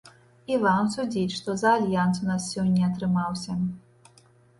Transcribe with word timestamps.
І 0.51 0.55
вам 0.61 0.87
судзіць, 0.93 1.33
што 1.39 1.55
за 1.63 1.73
альянс 1.79 2.21
у 2.23 2.29
нас 2.29 2.47
сёння 2.53 2.87
атрымаўся. 2.89 3.59